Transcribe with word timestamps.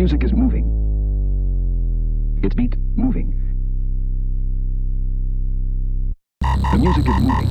music 0.00 0.24
is 0.24 0.32
moving. 0.32 0.64
Its 2.42 2.54
beat, 2.54 2.74
moving. 2.96 3.28
The 6.40 6.78
music 6.78 7.06
is 7.06 7.20
moving. 7.20 7.50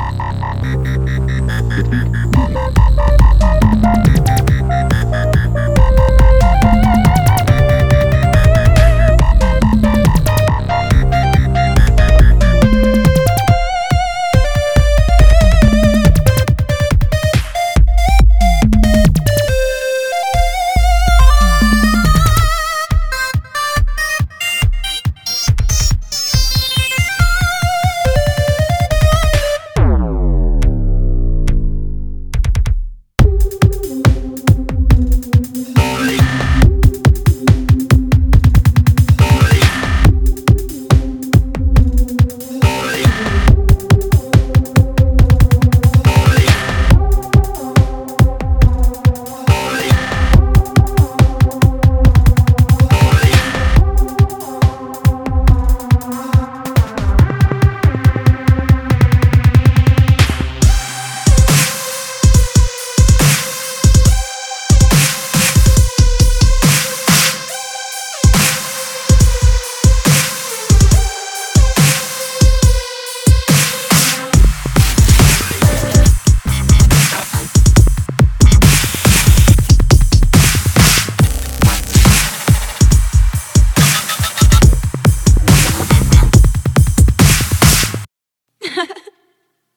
Its 1.77 1.89
beat, 1.89 2.07
moving. 2.35 3.08